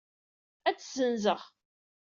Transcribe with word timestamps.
Ad 0.69 0.75
t-ssenzeɣ. 0.77 1.41